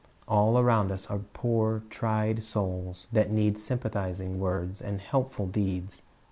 [0.01, 6.01] '"^ All around us are poor, tried souls that need sympathizing words and helpful deeds.